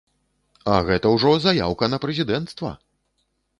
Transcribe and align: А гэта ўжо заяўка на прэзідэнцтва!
А 0.75 0.77
гэта 0.87 1.11
ўжо 1.17 1.35
заяўка 1.45 1.91
на 1.93 2.01
прэзідэнцтва! 2.07 2.75